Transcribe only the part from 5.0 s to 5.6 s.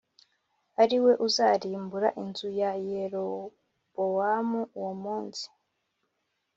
munsi